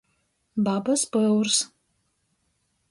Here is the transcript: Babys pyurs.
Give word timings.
Babys 0.67 1.03
pyurs. 1.11 1.61